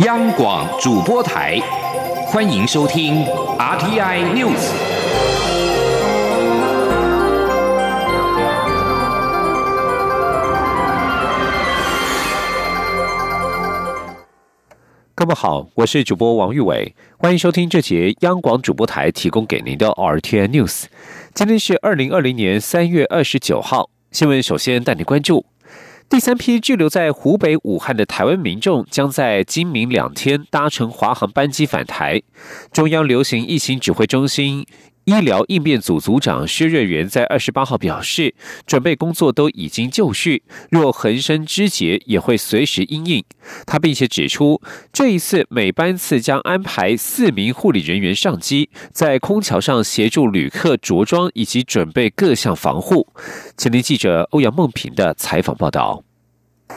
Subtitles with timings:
[0.00, 1.58] 央广主播台，
[2.28, 3.24] 欢迎收听
[3.58, 4.70] RTI News。
[15.16, 20.84] 各位好，我是主播王玉伟，欢迎收听这节央广主播台提供给您的 RTI News。
[21.34, 25.44] 今天是二零二零年三月二十九号，新闻首先带你关注。
[26.10, 32.22] 第三批滞留在湖北武汉的台湾民众将在今明两天搭乘华航班机返台。
[32.72, 34.66] 中央流行疫情指挥中心。
[35.08, 38.34] 医疗应变组组长薛瑞元在二十八号表示，
[38.66, 43.24] 准备工作都已经就绪，若横生枝节，也会随时应应。
[43.64, 44.60] 他并且指出，
[44.92, 53.08] 这一次每班次将安排四名护理人员上机，在空桥上协助旅客着装以及准备各项防护。
[53.56, 56.04] 前天记者欧阳梦平的采访报道。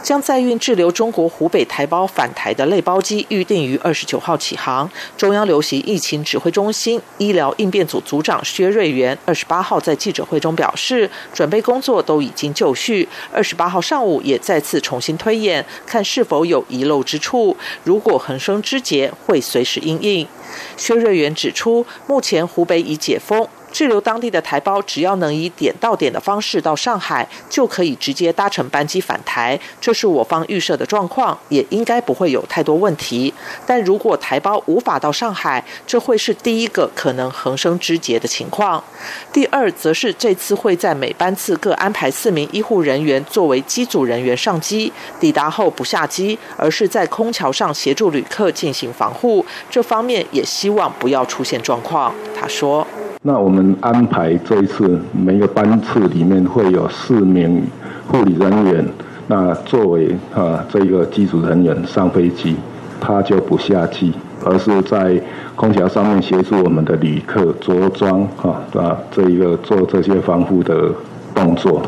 [0.03, 4.89] 将载运滞留中国湖北台胞返台的类包机预定于二十九号起航。
[5.15, 13.07] 中央流行疫情指挥中心医疗应变组组长薛瑞元二十八号在记者会中表示，准备工作都已经就绪。
[13.31, 17.55] 二十八号上午也再次重新推演，看是否有遗漏之处。
[17.83, 20.27] 如果横生枝节，会随时应应。
[20.75, 23.47] 薛瑞元指出，目前湖北已解封。
[23.71, 29.59] 滞留当地的台胞，只要能以点到点的方式到上海，就可以直接搭乘班机返台。
[29.79, 33.33] 这是我方预设的状况，也应该不会有太多问题。
[33.65, 38.83] 但如果台胞无法到上海，这会是第一个可能横生枝节的情况。
[39.31, 49.45] 第二，则是这次会在每班次各安排四名医护人员作为机组人员上机，抵达后不下机，而是在空桥上协助旅客进行防护。
[49.69, 52.13] 这方面也希望不要出现状况。
[52.39, 52.85] 他说。
[53.23, 57.61] 那我们安排这一次每个班次里面会有四名
[58.07, 58.83] 护理人员，
[59.27, 62.55] 那作为啊这个机组人员上飞机，
[62.99, 64.11] 他就不下机，
[64.43, 65.21] 而是在
[65.55, 70.89] 空调上面协助我们的旅客着装哈啊这一个做这些防护的
[71.35, 71.79] 动作。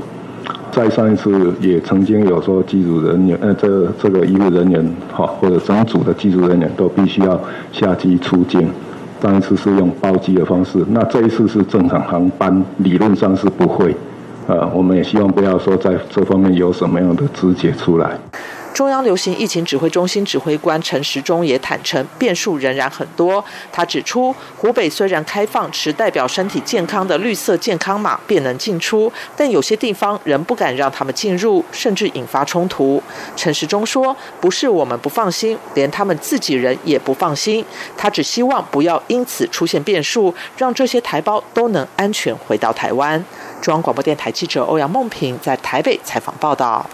[0.72, 7.42] 在上一次也曾经有说机组人员呃这这个医护人员哈或者整组的机组人员都必须要
[7.72, 8.70] 下机出境。
[9.24, 13.96] 上一次是用包机的方式，那这一次是正常航班，理论上是不会。
[14.48, 18.20] 呃，我们也希望不要说在这方面有什么样的肢解出来。
[18.74, 23.44] 中央流行疫情指挥中心指挥官陈时中也坦诚，变数仍然很多。
[23.72, 33.02] 他指出，湖北虽然开放持代表身体健康的绿色健康码便能进出，但有些地方仍不敢让他们进入，甚至引发冲突。
[33.36, 37.64] 陈时中说：“不是我们不放心，连他们自己人也不放心。
[37.96, 43.24] 他只希望不要因此出现变数，让这些台胞都能安全回到台湾。”
[43.62, 46.90] 中央广播电台记者欧阳梦平在台北采访报道。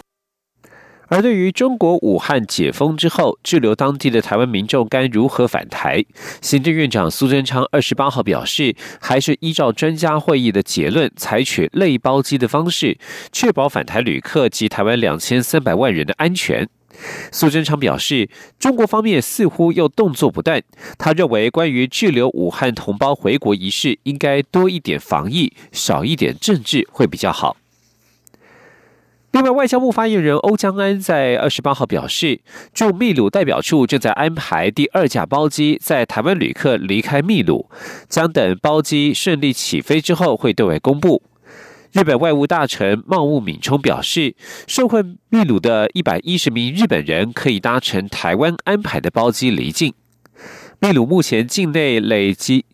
[1.10, 6.06] 而对于中国武汉解封之后滞留当地的台湾民众该如何返台，
[6.42, 12.98] 行政院长苏贞昌二十八号表示，还是依照专家会议的结论，采取类包机的方式，
[13.32, 16.70] 确保返台旅客及台湾两千三百万人的安全。
[17.32, 20.62] 苏贞昌表示，中国方面似乎又动作不断，
[20.98, 27.56] 他认为关于滞留武汉同胞回国一事，应该多一点防疫，少一点政治会比较好。
[29.32, 32.42] 另外，外交部发言人欧江安在二十八号表示，
[32.74, 37.70] 驻秘鲁代表处正在安排第二架包机在台湾旅客离开秘鲁，
[38.08, 41.22] 将等包机顺利起飞之后会对外公布。
[41.92, 44.36] 日本外务大臣茂务敏充表示，
[44.68, 49.94] 受困秘鲁的一百一十名日本人可以搭乘台湾安排的包机离境。
[50.80, 52.66] 秘鲁目前境内累积。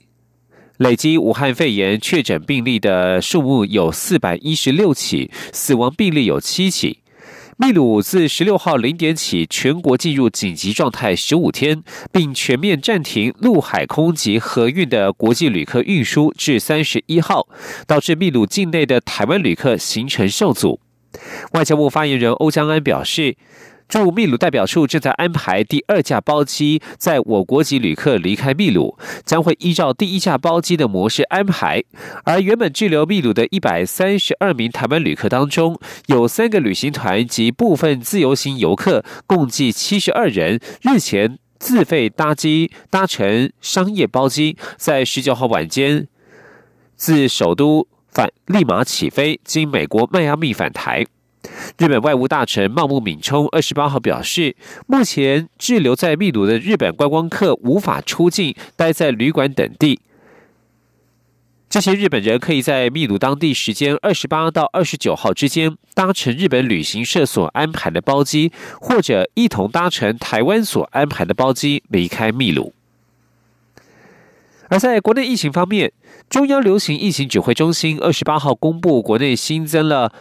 [0.78, 7.00] 累积武汉肺炎确诊病例的数目有四百一十六起，死亡病例有七起。
[7.58, 11.82] 秘鲁自十六号零点起全国进入紧急状态十五天，
[12.12, 17.48] 并全面暂停陆海空及河运的国际旅客运输至三十一号，
[17.88, 20.82] 导致秘鲁境内的台湾旅客行程受阻。
[21.54, 23.38] 外交部发言人欧江安表示。
[23.88, 31.84] 驻秘鲁代表处正在安排第二架包机在我国籍旅客离开秘鲁，将会依照第一架包机的模式安排。
[32.24, 46.08] 而原本滞留秘鲁的一百三十二名台湾旅客当中，有三个旅行团及部分自由行游客，共计七十二人，日前自费搭机搭乘商业包机，在十九号晚间
[46.96, 51.06] 自首都返立马起飞，经美国迈阿密返台。
[51.78, 54.56] 日本外务大臣茂木敏充二十八号表示，
[54.88, 60.00] 目前滞留在秘鲁的日本观光客无法出境，待在旅馆等地。
[61.68, 72.74] 这些日本人可以在秘鲁当地时间二十八到二十九号之间搭乘日本旅行社所安排的包机，或者一同搭乘台湾所安排的包机离开秘鲁。
[74.70, 75.92] 而在国内疫情方面，
[76.30, 80.14] 中央流行疫情指挥中心二十八号公布，国内新增了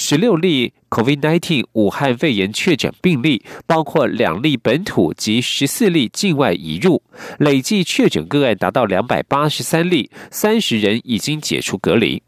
[0.00, 7.02] 十六例 COVID-19 武汉肺炎确诊病例，包括两例本土及十四例境外移入，
[7.40, 12.22] 累计确诊个案达到两百八十三例，三十人已经解除隔离。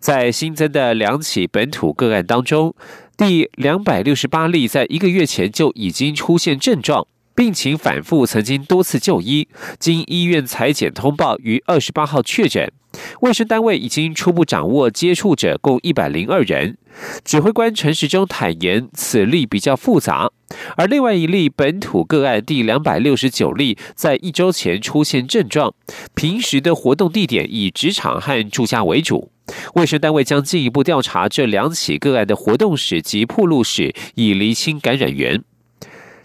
[0.00, 2.74] 在新增的两起本土个案当中，
[3.14, 7.06] 第两百六十八例在一个月前就已经出现症状。
[7.42, 9.48] 病情反复，曾经多次就医，
[9.80, 12.70] 经医院裁剪通报，于二十八号确诊。
[13.22, 16.78] 卫生单位已经初步掌握接触者共一百零二人。
[17.24, 20.30] 指挥官陈时中坦言，此例比较复杂。
[20.76, 25.74] 而另外一例本土个案第两百六十九例，在一周前出现症状，
[26.14, 29.32] 平时的活动地点以职场和住家为主。
[29.74, 35.42] 卫生单位将进一步调查这两起个案的活动史及铺路史，以厘清感染源。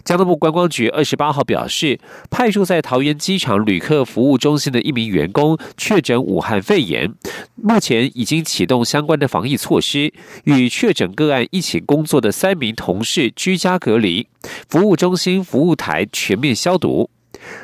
[0.04, 1.98] 交通部观光局二十八号表示，
[2.30, 7.12] 派驻在桃园机场旅客服务中心的一名员工确诊武汉肺炎，
[7.56, 10.12] 目前已经启动相关的防疫措施，
[10.44, 14.26] 与确诊个案一起工作的三名同事居家隔离，
[14.68, 17.10] 服务中心服务台全面消毒。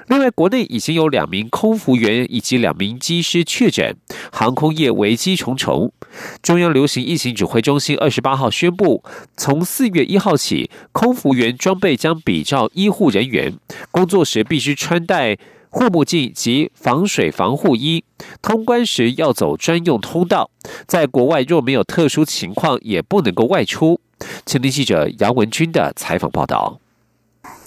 [0.08, 3.96] 另外，国内已经有两名空服员以及两名机师确诊，
[4.30, 5.92] 航空业危机重重。
[6.42, 9.02] 中央流行疫情指挥中心二十八号宣布，
[9.36, 13.54] 从四月一号起，空服员装备将比照医护人员，
[13.90, 15.36] 工作时必须穿戴
[15.70, 18.04] 护目镜及防水防护衣，
[18.40, 20.50] 通关时要走专用通道，
[20.86, 24.00] 在国外若没有特殊情况，也不能够外出。
[24.46, 26.78] 前天记者杨文军的采访报道。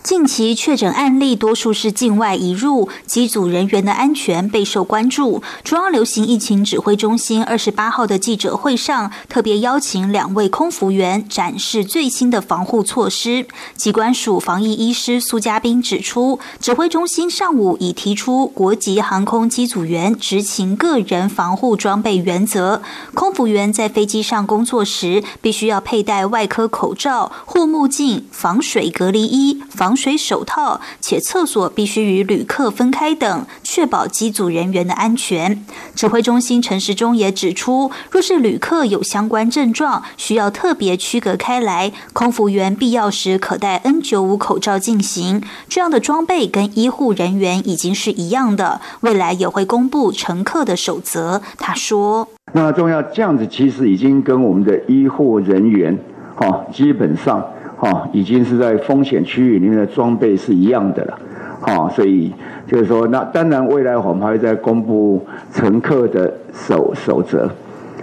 [0.07, 5.43] 近期确诊案例多数是境外移入，机组人员的安全备受关注。
[5.65, 13.47] 中央流行疫情指挥中心二十八号的记者会上，特别邀请两位空服员展示最新的防护措施。
[13.75, 22.81] 机关署防疫医师苏家斌指出，指挥中心上午已提出国籍航空机组员执勤个人防护装备原则。
[23.13, 29.96] 空服员在飞机上工作时，必须要佩戴外科口罩、护目镜、防水隔离衣、防。
[29.97, 35.65] 水手套，且厕所必须与旅客分开等，确保机组人员的安全。
[35.95, 45.41] 指挥中心陈时中也指出，若是旅客有相关症状，需要特别区隔开来，空服员必要时可戴 N 九五口罩进行。
[45.67, 51.41] 这样的装备跟医护人员已经是一样的，未来也会公布乘客的守则。
[51.57, 55.97] 他说：“那重要，这样子其实已经跟我们的医护人员，
[56.35, 57.43] 哈，基本上。”
[57.77, 61.19] 哈，已经是在风险区域里面的装备是一样的了，
[61.61, 62.33] 哈，所以
[62.65, 67.47] 就是说，那当然未来我们还会再公布乘客的守守则，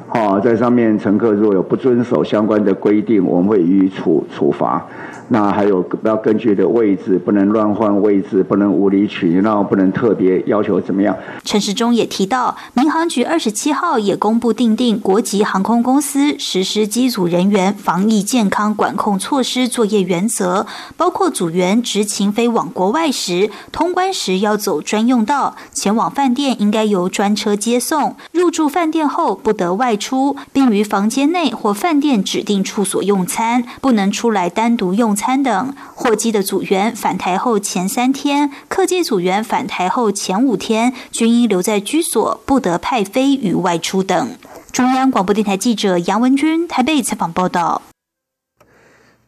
[0.09, 4.87] 哈，在上面乘客如果有不遵守相关的规定，我们会予以处处罚。
[5.29, 11.17] 那还有要根据的位置，不能乱换位置，不能无理取闹，不能特别要求怎么样。
[11.43, 20.67] 陈时中也提到，民航局二十七号也公布定定国籍航空公司实施机组人员防疫健康管控措施作业原则，
[20.99, 35.14] 包括组员执勤飞往国外时，通关时要走专用道，前往饭店应该由专车接送，入住饭店后不得外出，并于房间内或饭店指定处所用餐，不能出来单独用。
[35.15, 44.37] 餐等货机的组员返台后前三天，客机组员返台后前五天均应留在居所，不得派飞与外出等。
[44.73, 47.83] 中央广播电台记者杨文军台北采访报道。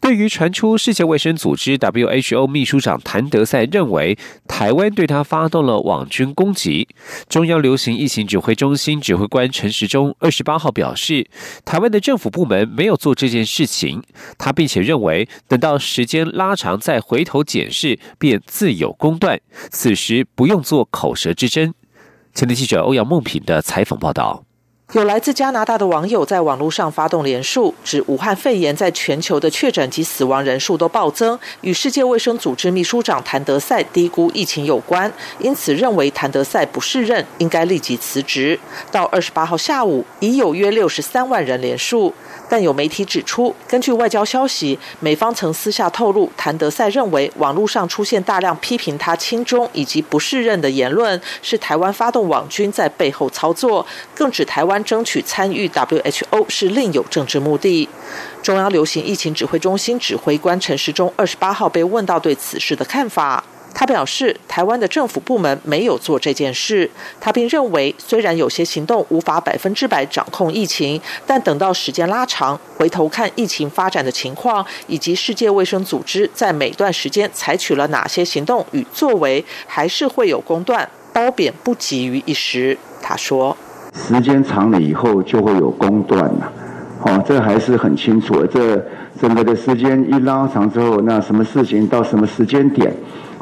[0.01, 6.87] 对于传出世界卫生组织 WHO 秘书长谭德赛认为台湾对他发动了网军攻击，
[7.29, 11.27] 中央流行疫情指挥中心指挥官陈时中二十八号表示，
[11.65, 14.03] 台湾的政府部门没有做这件事情。
[14.39, 19.41] 他并且认为，等到时间拉长再回头检视，便自有公断。
[19.71, 21.75] 此时不用做口舌之争。
[22.33, 24.46] 前天记者欧阳梦平的采访报道。
[24.93, 38.59] 有来自加拿大的网友在网络上发动连署，指武汉肺炎在全球的确诊及死亡人数都暴增，与世界卫生组织秘书长谭德赛低估疫情有关，因此认为谭德赛不适任，应该立即辞职。
[38.93, 42.15] 到二十八号下午，已有约六十三万人连署。
[42.49, 57.89] 但有媒体指出，根据外交消息，美方曾私下透露，谭德赛认为网络上出现大量批评他亲中以及不适任的言论，是台湾发动网军在背后操作，更指台湾争取参与 WHO 是另有政治目的。
[58.43, 63.45] 中央流行疫情指挥中心指挥官陈时中二十八号被问到对此事的看法。
[63.79, 66.91] 他表示，台湾的政府部门没有做这件事。
[67.21, 80.89] 他并认为，虽然有些行动无法百分之百掌控疫情，但等到时间拉长，回头看疫情发展的情况，以及世界卫生组织在每段时间采取了哪些行动与作为，还是会有公断。
[81.13, 82.79] 褒贬不急于一时。
[83.03, 83.55] 他说
[83.97, 86.53] ：“时间长了以后，就会有公断了。
[87.03, 88.47] 哦，这还是很清楚的。
[88.47, 88.85] 这
[89.21, 92.93] 整个的时间一拉长之后，那什么事情到什么时间点，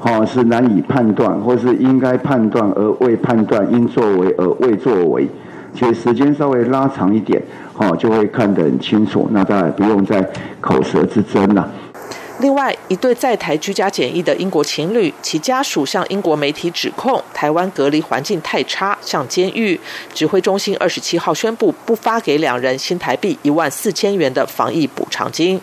[0.02, 5.28] 哦，是难以判断，或是应该判断而未判断，应作为而未作为。
[5.72, 7.42] 其实时间稍微拉长一点，
[7.78, 9.28] 哦，就会看得很清楚。
[9.32, 10.28] 那当然不用再
[10.60, 11.68] 口舌之争了。”
[12.40, 19.78] 另外，一对在台居家检疫的英国情侣，其家属向英国媒体指控台湾隔离环境太差，像监狱。
[20.12, 25.60] 指挥中心二十七号宣布不发给两人新台币一万四千元的防疫补偿金。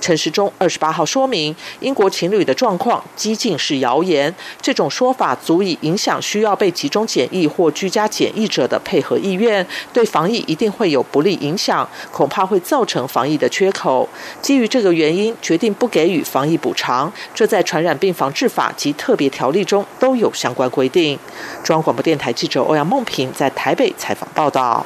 [0.00, 14.08] 陈时中二十八号说明，英国情侣的状况激进是谣言，这种说法足以影响需要被集中检疫或居家检疫者的配合意愿，对防疫一定会有不利影响，恐怕会造成防疫的缺口。
[14.40, 21.18] 基于这个原因，决定不给与防疫补偿，这在传染病防治法及特别条例中都有相关规定。
[21.64, 24.84] 中央广播电台记者欧阳梦平在台北采访报道。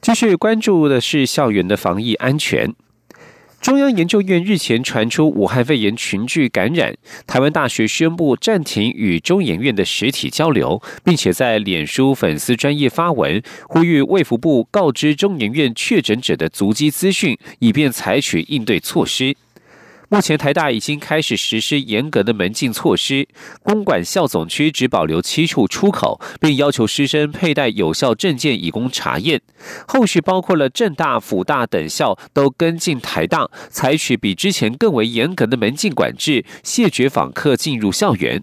[0.00, 2.72] 继续关注的是校园的防疫安全。
[3.60, 6.94] 中央研究院日前传出武汉肺炎群聚感染，
[7.26, 19.36] 台湾大学宣布暂停与中研院的实体交流，并且在脸书粉丝专业发文，呼吁卫福部告知中研院确诊者的足迹资讯，以便采取应对措施。
[20.10, 23.28] 目前台大已经开始实施严格的门禁措施，
[23.62, 29.42] 公馆校总区只保留七处出口，并要求师生佩戴有效证件以供查验。
[29.86, 38.42] 后续包括了政大、辅大等校都跟进台大，采取比之前更为严格的门禁管制，谢绝访客进入校园。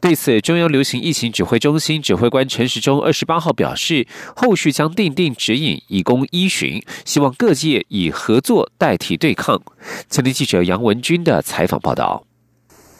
[0.00, 9.60] 对此，中央流行疫情指挥中心指挥官陈时中二十八号表示，后续将定定指引以供依循，希望各界以合作代替对抗。
[10.08, 12.29] 前天记者杨文军的采访报道。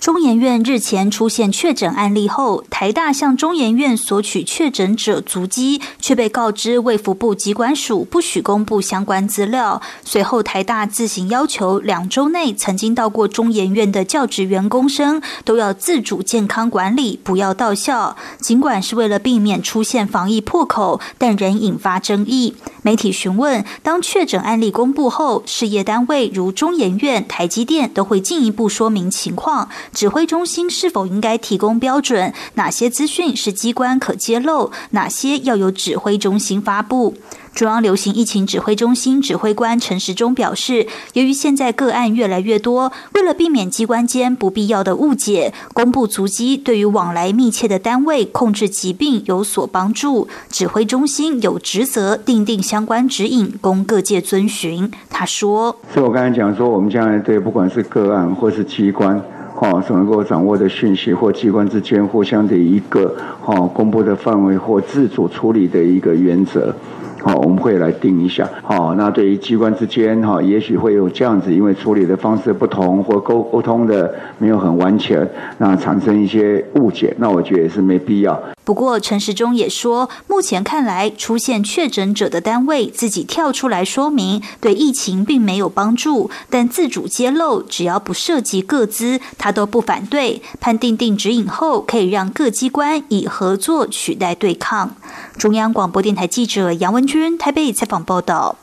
[0.00, 9.82] 中研院日前出现确诊案例后，台大向中研院索取确诊者足迹，却被告知卫福部机关署不许公布相关资料。
[10.02, 18.16] 随后，台大自行要求两周内曾经到过中研院的教职员工生都要自主健康管理，不要到校。
[18.40, 22.56] 尽管是为了避免出现防疫破口，但仍引发争议。
[22.80, 29.68] 媒体询问，当确诊案例公布后，事业单位如中研院、台积电都会进一步说明情况。
[29.92, 32.32] 指挥中心是否应该提供标准？
[32.54, 34.70] 哪些资讯是机关可揭露？
[34.90, 37.14] 哪些要由指挥中心发布？
[37.52, 50.28] 中央流行疫情指挥中心指挥官陈时中表示，由于现在个案越来越多，为了避免机关间不必要的误解，公布足迹对于往来密切的单位控制疾病有所帮助。
[50.48, 54.88] 指挥中心有职责定定相关指引，供各界遵循。
[55.10, 59.20] 他说：“所以我刚才讲说，我们将来对不管是个案或是机关。”
[59.60, 63.14] 哦，所能够掌握的讯息或机关之间互相的一个
[63.44, 66.74] 哦公布的范围或自主处理的一个原则。
[67.22, 68.48] 好，我们会来定一下。
[68.62, 78.42] 好，那对于机关之间，哈，也许会有这样子，因为处理的方式不同，或沟沟通的没有很完全，那产生一些误解，那我觉得也是没必要。
[78.70, 90.40] 不过，陈时中也说，目前看来，出现确诊者的单位自己跳出来说明，对疫情并没有帮助，但自主揭露，只要不涉及各资，他都不反对。
[90.60, 94.94] 判定定指引后，可以让各机关以合作取代对抗。
[95.36, 98.54] 中央广播电台记者杨文君台北采访报道。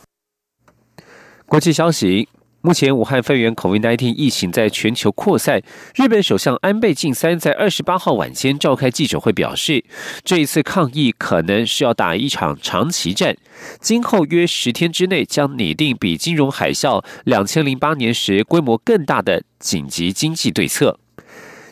[1.48, 2.30] 国际消息：
[2.68, 5.62] 目前武汉肺炎 COVID-19 疫情在全球扩散。
[5.96, 9.86] 日本首相安倍晋三在二十八号晚间召开记者会，表示
[10.26, 13.38] 这一次抗疫可能是要打一场长期战，
[13.80, 21.00] 今后约十天之内将拟定比金融海啸两千零八年时规模更大的紧急经济对策。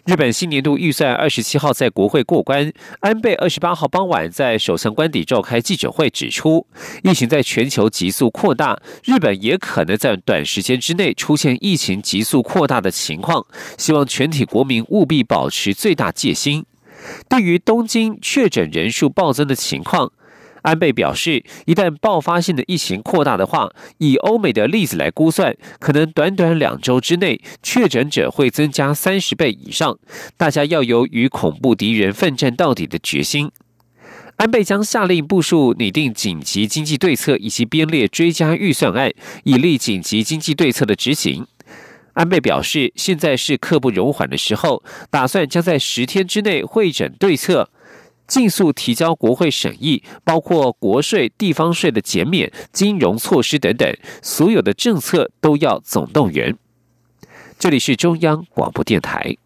[0.05, 6.67] 日本新年度预算二十七号在国会过关，安倍二十八号傍晚在首相官邸召开记者会，指出
[7.01, 13.47] 疫情在全球急速扩大，日本也可能在短时间之内出现疫情急速扩大的情况，
[13.79, 16.65] 希望全体国民务必保持最大戒心。
[17.27, 20.11] 对于东京确诊人数暴增的情况。
[20.65, 23.69] 安倍表示，一旦爆发性的疫情扩大的话，
[23.99, 29.97] 以欧美的例子来估算，可能短短两周之内，确诊者会增加三十倍以上。
[30.35, 33.51] 大家要有与恐怖敌人奋战到底的决心。
[34.37, 39.11] 安倍将下令部署拟定紧急经济对策，以及编列追加预算案，
[39.43, 41.45] 以利紧急经济对策的执行。
[42.13, 47.69] 安倍表示，现在是刻不容缓的时候，打算将在十天之内会诊对策，
[48.27, 56.57] 尽速提交国会审议，包括国税、地方税的减免、金融措施等等，所有的政策都要总动员。
[57.57, 59.37] 这里是中央广播电台。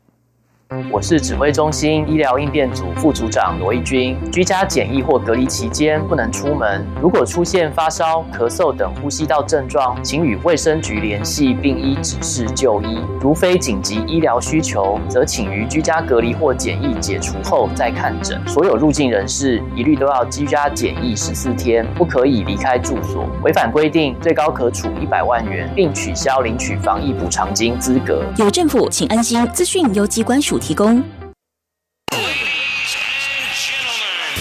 [0.91, 4.15] 我是指挥中心医疗应变组副组长罗义军。
[4.31, 12.99] 居家检疫或隔离期间不能出门，如果出现发烧、咳嗽等呼吸道症状，请与卫生局联系并依指示就医。
[13.19, 18.39] 如非紧急医疗需求，则请于居家隔离或检疫解除后再看诊。
[18.47, 23.27] 所有入境人士一律都要居家检疫十四天，不可以离开住所。
[23.43, 28.23] 违反规定，最高可处一百万元，并取消领取防疫补偿金资格。
[28.37, 29.43] 有政府，请安心。
[29.47, 30.58] 资讯由机关署。
[30.59, 31.03] 提供。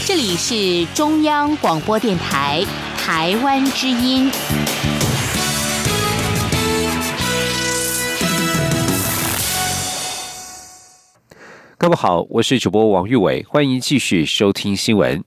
[0.07, 2.65] 这里是中央广播电台
[2.97, 4.31] 台湾之音。
[11.77, 15.23] 各位好，我是主播王玉伟，欢迎继续收听新闻，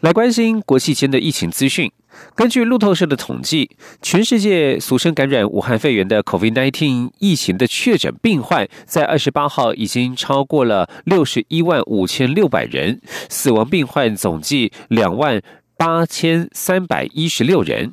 [0.00, 1.90] 来关心国际间的疫情资讯。
[2.34, 3.70] 根据路透社的统计，
[4.00, 15.42] 全世界俗称感染武汉肺炎的 COVID-19 疫情的确诊病患，在二十八号已经超过了六十一万五千六百人，死亡病患总计两万
[15.76, 17.92] 八千三百一十六人。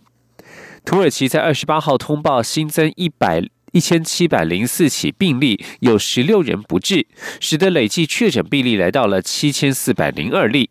[0.84, 3.42] 土耳其在二十八号通报新增一百
[3.72, 7.08] 一千七百零四起病例，有十六人不治，
[7.40, 10.70] 使得累计确诊病例来到了七千四百零二例。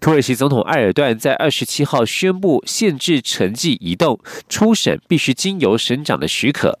[0.00, 4.18] 土耳其总统埃尔段在二十七号宣布限制城际移动，
[4.48, 6.78] 出省必须经由省长的许可。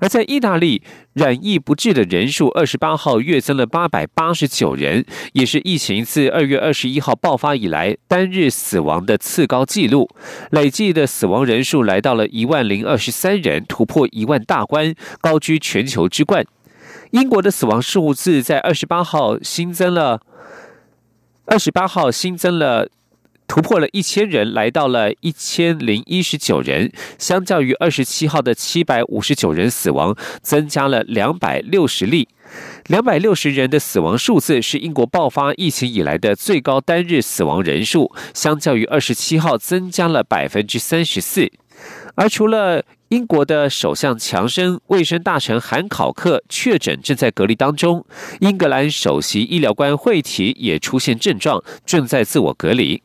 [0.00, 0.80] 而在意大利，
[1.12, 10.08] 染疫不治的人数二十八号跃增了八百八十九人，也是疫情自二月二十一号爆发以来单日死亡的次高纪录，
[10.52, 16.46] 累计的死亡人数来到了一万零二十三人，突破一万大关，高居全球之冠。
[17.10, 20.20] 英国的死亡数字在二十八号新增了。
[21.50, 22.88] 二十八号新增了
[23.46, 32.28] 突破了一千人，来到了一千零一十九人，相较于二十七号的七百五十九人死亡，增加了两百六十例。
[32.88, 41.50] 两百六十人的死亡数字是英国爆发疫情以来的最高单日死亡人数，相较于二十七号增加了百分之三十四。
[42.14, 48.04] 而除了英国的首相强生、卫生大臣韩考克确诊，正在隔离当中。
[48.40, 53.02] 英格兰首席医疗官惠提也出现症状，正在自我隔离。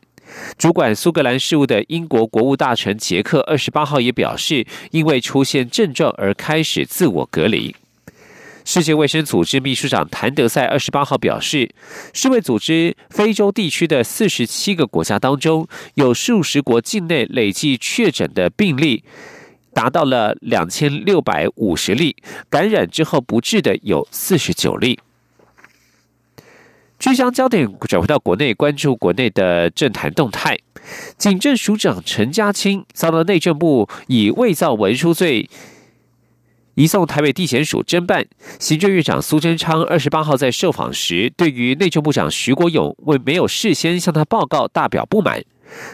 [0.58, 7.74] 主管苏格兰事务的英国国务大臣杰克二十八号也表示，因为出现症状而开始自我隔离。
[8.66, 11.70] 世界卫生组织秘书长谭德赛二十八号表示，
[12.12, 19.02] 世卫组织非洲地区的四十七个国家当中，有数十国境内累计确诊的病例。
[19.74, 22.16] 达到了两千六百五十例，
[22.48, 24.98] 感染之后不治的有四十九例。
[26.98, 30.58] 据将焦点转回到国内，关注国内的政坛动态。
[31.18, 35.48] 警政署长陈家清遭到内政部以伪造文书罪
[36.74, 38.26] 移送台北地检署侦办。
[38.58, 45.42] 行政院长苏贞昌二十八号在受访时，对于内政部长徐国勇为没有事先向他报告大表不满。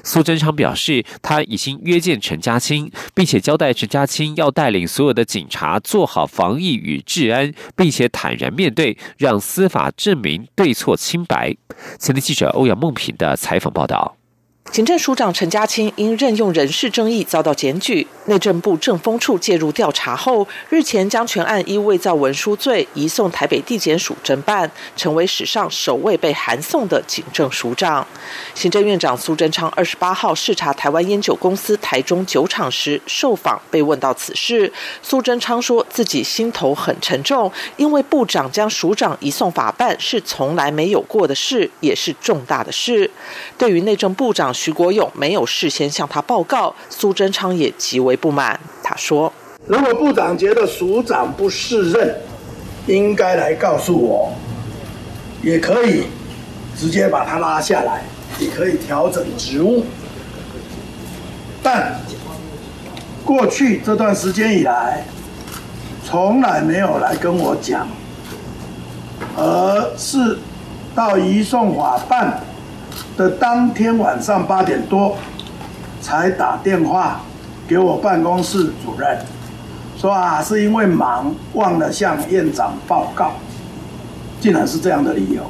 [0.04, 11.56] 苏贞昌表示，他已经约见陈家青，并且交代陈家青要带领所有的警察做好防疫与治安，并且坦然面对，让司法证明对错清白。
[11.98, 14.19] 前天记者欧阳梦平的采访报道。
[14.66, 28.06] 警政署长陈家清因任用人事争议遭到检举，内政部政风处介入调查后，日前将全案依伪造文书罪移送台北地检署侦办，成为史上首位被函送的警政署长。
[28.54, 43.10] 行政院长苏贞昌二十八号视察台湾烟酒公司台中酒厂时受访，被问到此事，苏贞昌说自己心头很沉重，因为部长将署长移送法办是从来没有过的事，也是重大的事。
[43.58, 44.49] 对于内政部长。
[44.52, 48.58] 徐国勇没有事先向他报告，苏贞昌也极为不满。
[48.82, 49.32] 他说
[49.66, 52.16] ：“如果部长觉得署长不适任，
[52.86, 54.32] 应该来告诉我，
[55.42, 56.04] 也可以
[56.76, 58.02] 直接把他拉下来，
[58.38, 59.84] 也可以调整职务。
[61.62, 62.00] 但
[63.24, 65.04] 过去这段时间以来，
[66.04, 67.86] 从来没有来跟我讲，
[69.36, 70.38] 而是
[70.94, 72.40] 到移送法办。”
[73.20, 75.14] 的当天晚上八点多，
[76.00, 77.20] 才打电话
[77.68, 79.18] 给我办公室主任，
[79.94, 83.32] 说啊，是因为忙忘了向院长报告，
[84.40, 85.42] 竟然是这样的理由。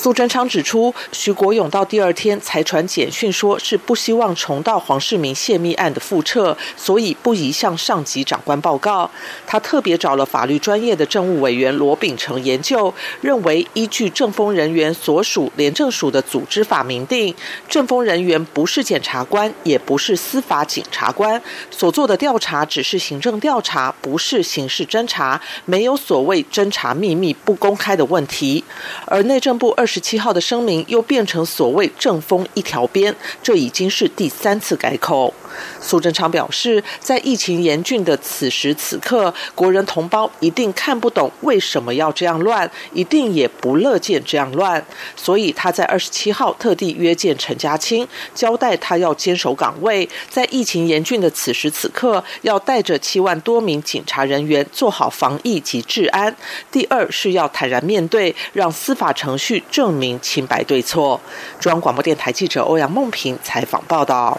[0.00, 9.10] 苏贞昌指出，徐国勇到第二天才传简讯，说是不希望重蹈黄世明泄密案的覆辙，所以不宜向上级长官报告。
[9.44, 17.34] 他特别找了法律专业的政务委员罗秉成研究，认为依据政风人员所属廉政署的组织法明定，
[17.68, 28.62] 政风人员不是检察官，也不是司法警察官，所做的调查只是行政调查，不是刑事侦查，没有所谓侦查秘密不公开的问题。
[29.06, 35.32] 而内政部二十七号的声明又变成所谓正风一条边，这已经是第三次改口。
[35.80, 44.84] 苏贞昌表示，在疫情严峻的此时此刻，国人同胞一定看不懂为什么要这样乱，一定也不乐见这样乱。
[45.16, 56.34] 所以他在二十七号特地约见陈家清，交代他要坚守岗位，在疫情严峻的此时此刻，要带着七万多名警察人员做好防疫及治安。
[56.70, 61.20] 第二是要坦然面对，让司法程序证明清白对错。
[61.58, 64.38] 中央广播电台记者欧阳梦平采访报道。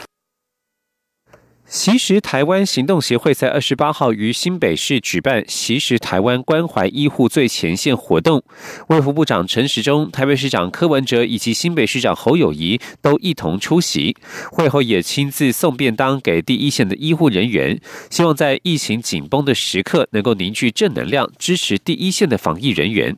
[1.70, 8.42] 习实台湾行动协会在二十八号于新北市举办习实台湾关怀医护最前线活动，
[8.88, 14.18] 卫副部长陈时中、台北市长柯文哲以及新北市长侯友谊都一同出席。
[14.52, 17.80] 会后也亲自送便当给第一线的医护人员，
[18.10, 23.16] 希望在疫情紧绷的时刻能够凝聚正能量，支持第一线的防疫人员。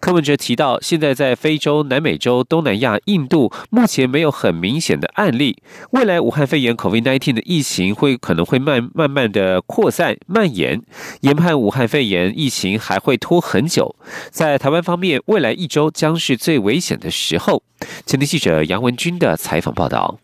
[0.00, 5.58] 柯文哲提到，现在在非洲、南美洲、东南亚、印度，目前没有很明显的案例。
[5.90, 10.80] 未来武汉肺炎 （COVID-19） 的疫情会可能会慢慢慢的扩散蔓延，
[11.20, 13.94] 研判武汉肺炎疫情还会拖很久。
[14.30, 17.62] 在台湾方面，未来一周将是最危险的时候。
[18.06, 20.18] 前天记者杨文军的采访报道。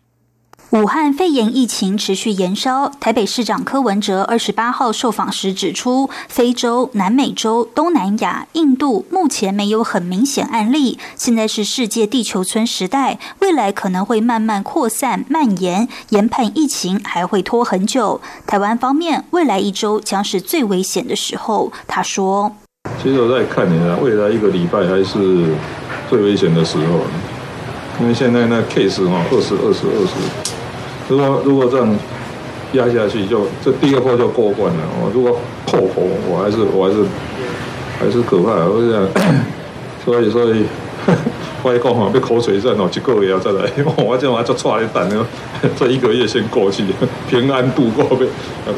[0.71, 18.19] 武汉肺炎疫情持续延烧，台北市长柯文哲二十八号受访时指出，非洲、南美洲、东南亚、印度目前没有很明显案例，现在是世界地球村时代，未来可能会慢慢扩散蔓延，研判疫情还会拖很久。
[18.45, 21.71] 台湾方面，未来一周将是最危险的时候。
[21.87, 22.53] 他说
[23.01, 25.55] ：“其实我在看你啊，未来一个礼拜还是
[26.09, 27.05] 最危险的时候，
[28.01, 30.55] 因为现在那 case 哈，二十二十二十。”
[31.09, 31.95] 如果如果这样
[32.73, 34.79] 压下去，就这第二波就过关了。
[35.01, 37.03] 我如果破口，我还是我还是
[37.99, 38.51] 还是可怕。
[38.65, 39.07] 我讲，
[40.03, 40.65] 所以所以，
[41.63, 45.09] 我一讲哈，被口水战哦，一个月要再来， 我这我就抓一蛋，
[45.77, 46.83] 这一个月先过去，
[47.29, 48.27] 平安度过，被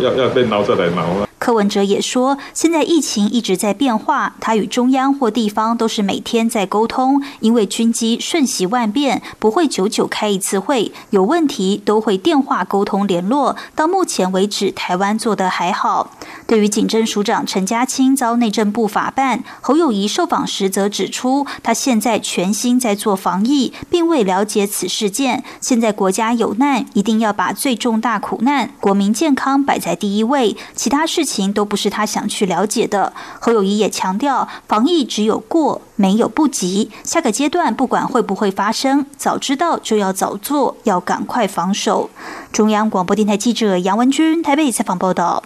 [0.04, 1.29] 要要被挠再来挠了。
[1.50, 13.56] 柯文哲也说，现在疫情一直在变化，他与中央或地方都是每天在沟通，因为军机瞬息万变，不会久久开一次会，有问题都会电话沟通联络。
[13.74, 16.12] 到目前为止，台湾做得还好。
[16.46, 25.44] 对于警政署长陈家清遭内政部法办，侯友谊受访时则指出，他现在全心在做防疫，并未了解此事件。
[25.60, 31.39] 现在国家有难，一定要把最重大苦难、国民健康摆在第一位，其他事情。
[31.54, 33.14] 都不是他想去了解的。
[33.40, 36.92] 侯友谊也强调，防疫只有过，没有不及。
[37.04, 42.10] 下个阶段不管会不会发生，早知道就要早做，要赶快防守。
[42.52, 45.44] 中央广播电台记者杨文军台北采访报道。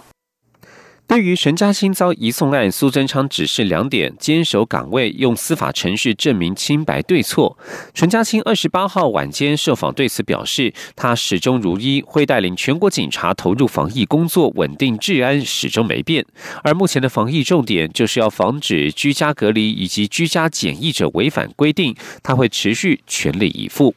[1.06, 7.56] 对于陈嘉欣遭移送案，苏贞昌指示两点：坚守岗位，用司法程序证明清白对错。
[7.92, 16.24] 陈嘉欣二十八号晚间受访，对此表示，他始终如一，会带领全国警察投入防疫工作，稳定治安始终没变。
[16.64, 23.94] 而目前的防疫重点就是要防止居家隔离以及居家检疫者违反规定，他会持续全力以赴。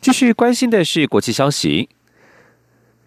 [0.00, 1.88] 继续关心的是国际消息。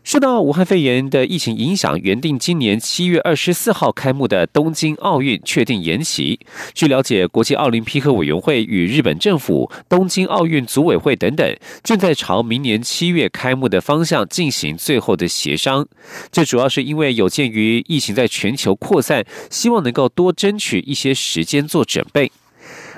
[0.08, 6.40] 受到武汉肺炎的疫情影响，原定今年七月二十四号开幕的东京奥运确定延期。
[6.74, 11.46] 据了解，国际奥林匹克委员会与日本政府、东京奥运组委会等等，
[11.84, 15.86] 正在朝明年七月开幕的方向进行最后的协商。
[16.32, 22.32] 这主要是因为有鉴于疫情在全球扩散，希望能够多争取一些时间做准备。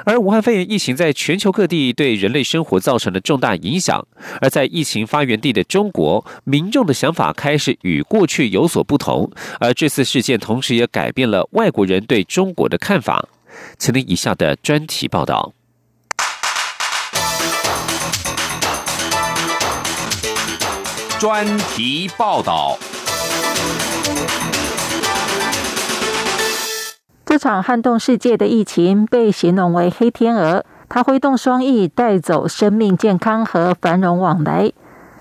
[0.05, 4.07] 而武汉肺炎疫情在全球各地对人类生活造成了重大影响，
[4.41, 9.29] 而在疫情发源地的中国，民众的想法开始与过去有所不同。
[9.59, 13.27] 而这次事件同时也改变了外国人对中国的看法。
[13.77, 15.53] 请听以下的专题报道。
[21.19, 22.77] 专题报道。
[27.29, 34.71] 这场撼动世界的疫情被形容为“黑天鹅”，它挥动双翼，带走生命、健康和繁荣往来。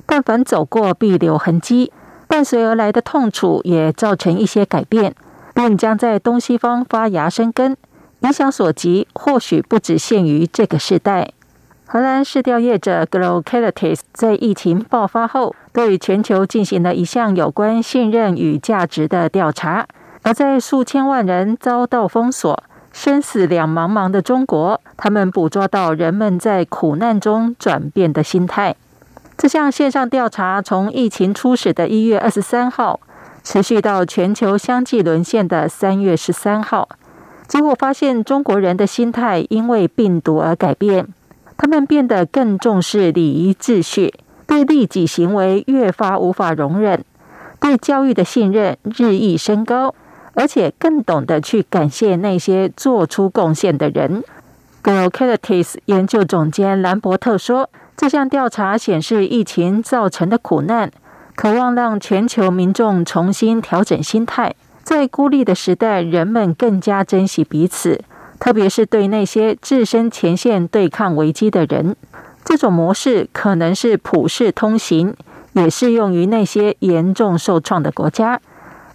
[0.07, 1.92] 但凡走过，必留痕迹。
[2.27, 5.14] 伴随而来的痛楚也造成一些改变，
[5.53, 7.77] 并将在东西方发芽生根。
[8.21, 11.33] 影响所及，或许不只限于这个时代。
[11.85, 19.87] 荷兰市调业者 Glocalities 在疫情爆发后，对全球进行了一项有关信任与价值的调查。
[20.29, 22.62] 而在数千万人遭到封锁、
[22.93, 28.77] 生死两茫茫的中国，他们捕捉到人们在苦难中转变的心态。
[29.38, 33.01] 这项线上调查从疫情初始的一月二十三号，
[33.43, 36.91] 持续到全球相继沦陷的三月十三号。
[37.47, 41.09] 结果发现，中国人的心态因为病毒而改变。
[41.57, 44.12] 他们变得更重视礼仪秩序，
[44.47, 47.03] 对利己行为越发无法容忍，
[47.59, 49.95] 对教育的信任日益升高，
[50.38, 54.22] 而且更懂得去感谢那些做出贡献的人。
[54.85, 60.92] Glocalities 研究总监兰伯特说：“这项调查显示，疫情造成的苦难，
[61.35, 68.01] 渴望让全球民众重新调整心态，在孤立的时代，人们更加珍惜彼此。”
[68.38, 71.96] 特别是对那些置身前线对抗危机的人，
[72.44, 75.16] 这种模式可能是普世通行，
[75.55, 78.40] 也适用于那些严重受创的国家。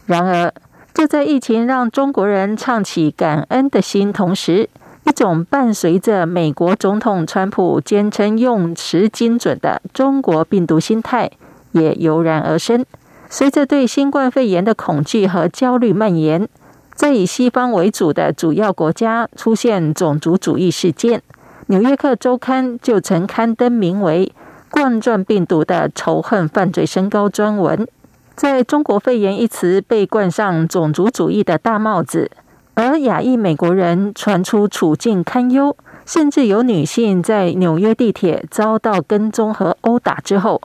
[0.05, 0.53] 然而，
[0.93, 4.69] 就在疫情让中国人唱起感恩的心同时，
[5.05, 11.31] 一种伴随着美国总统川普坚称用词精准的中国病毒心态
[11.71, 12.85] 也油然而生。
[13.29, 16.47] 随着对新冠肺炎的恐惧和焦虑蔓延。
[16.95, 21.19] 在以西方为主的主要国家出现种族主义事件，
[21.65, 24.31] 《纽约客周刊》就曾刊登名为
[24.69, 27.87] “冠状病毒的仇恨犯罪升高”专文。
[28.35, 32.31] 在中国肺炎一词被冠上种族主义的大帽子，
[32.73, 40.59] 而亚裔美国人传出处境堪忧，甚至有女性在纽约地铁遭到跟踪和殴打之后，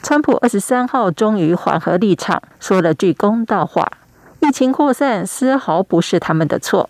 [0.00, 3.90] 川普二十三号终于缓和立场，说了句公道话。
[4.40, 6.88] 疫情扩散丝毫不是他们的错，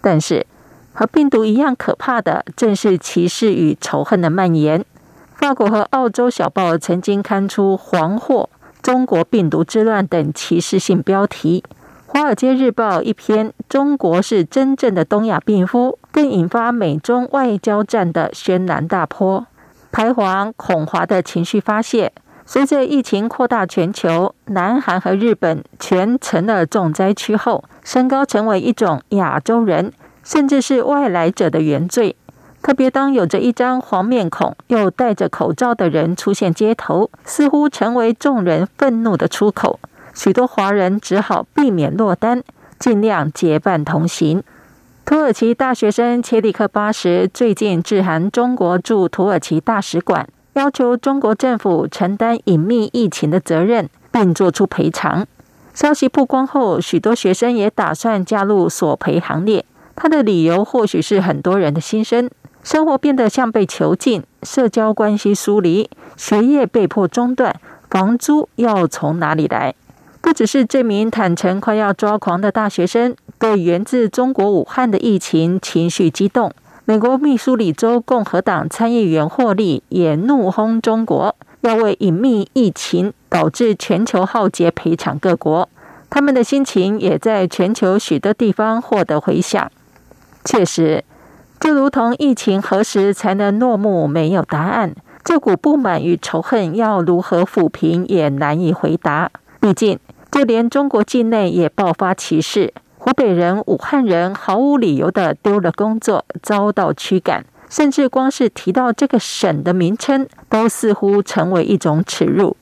[0.00, 0.44] 但是
[0.92, 4.84] 和病毒一样可怕的，正是歧视与仇恨的蔓延。
[5.36, 8.50] 法国和澳洲小报曾经刊出“黄祸
[8.90, 11.62] ”“中国病毒之乱”等歧视性标题，
[12.12, 19.46] 《华尔街日报》一篇“中国是真正的东亚病夫”，更引发美中外交战的轩然大波，
[19.92, 22.12] 排华恐华的情绪发泄。
[22.44, 29.92] 随着疫情扩大全球，南韩和日本全成了重灾区后，升高成为一种亚洲人
[30.24, 32.16] 甚至是外来者的原罪。
[32.62, 39.80] 特别当有着一张黄面孔又戴着口罩的人出现街头，似乎成为众人愤怒的出口。
[40.14, 42.42] 许多华人只好避免落单，
[42.78, 44.42] 尽量结伴同行。
[45.04, 50.28] 土耳其大学生切里克巴什最近致函中国驻土耳其大使馆。
[50.54, 55.24] 要求中国政府承担隐秘疫情的责任，并作出赔偿。
[55.72, 59.64] 消息曝光后，许多学生也打算加入索赔行列。
[59.94, 62.28] 他的理由或许是很多人的心声：
[62.62, 69.74] 生活变得像被囚禁，社交关系疏离，学业被迫中断，房租要从哪里来？
[70.20, 76.52] 不只是这名坦诚快要抓狂的大学生，对源自中国武汉的疫情情绪激动。
[76.84, 85.68] 美国密苏里州共和党参议员霍利也怒轰中国，要为隐秘疫情导致全球浩劫赔偿各国。
[86.10, 89.70] 他们的心情也在全球许多地方获得回响。
[90.44, 91.04] 确实，
[91.60, 99.30] 就如同疫情何时才能落幕没有答案，这股不满与仇恨要如何抚平也难以回答。
[99.60, 99.98] 毕竟，
[100.32, 102.72] 就连中国境内也爆发歧视。
[102.96, 112.56] 湖北人、武汉人毫无理由的丢了工作，遭到驱赶，甚至光是提到这个省的名称，都似乎成为一种耻辱。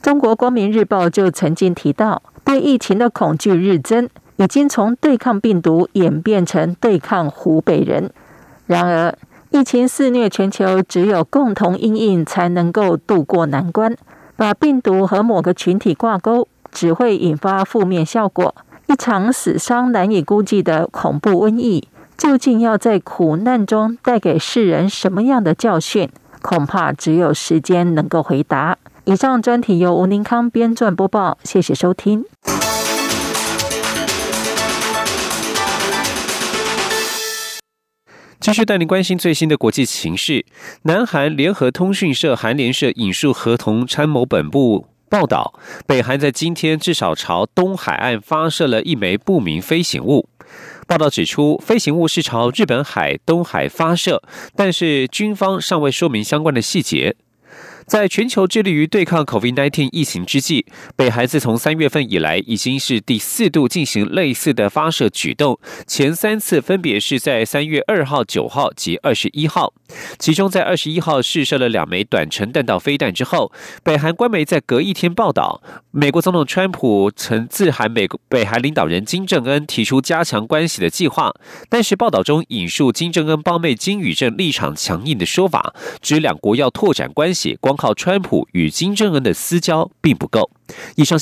[0.00, 8.10] 中国光明日报就曾经提到，对疫情的恐惧日增，已经从对抗病毒演变成对抗湖北人。
[8.70, 9.12] 然而，
[9.50, 13.96] 疫情肆虐全球，只有共同应应才能够渡过难关。
[14.36, 18.54] 把病毒和某个群体挂钩，只会引发负面效果。
[18.86, 26.08] 一场死伤难以估计的恐怖瘟疫，究竟要在苦难中带给世人什么样的教训？
[26.40, 28.78] 恐怕只有时间能够回答。
[29.04, 32.24] 以上专题由吴宁康编撰播报，谢谢收听。
[38.50, 40.44] 继续带您关心最新的国际形势。
[40.82, 44.88] 南韩联合通讯社韩联社引述合同参谋本部。
[45.08, 45.54] 报道，
[45.86, 50.28] 北韩在今天至少朝东海岸发射了一枚不明飞行物。
[50.88, 54.20] 报道指出，飞行物是朝日本海东海发射，
[54.56, 57.14] 但是军方尚未说明相关的细节。
[57.90, 65.58] 在全球致力于对抗 COVID-19 疫情之际，北韩自从三月份以来，已经是第四度进行类似的发射举动。
[65.88, 69.74] 前三次分别是在三月二号、九号及二十一号。
[70.18, 73.52] 其中在二十一号试射了两枚短程弹道飞弹之后，
[73.84, 81.32] 北韩官媒在隔一天报道，美国总统川普曾致函美国北韩领导人金正恩，提出加强关系的计划。
[81.68, 90.50] 但是报道中引述金正恩胞妹金宇镇立场强硬的说法，指两国要拓展关系，光靠川普与金正恩的私交并不够。
[90.96, 91.18] 以上。